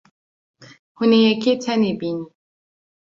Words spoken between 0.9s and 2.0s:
Hûn ê yekê tenê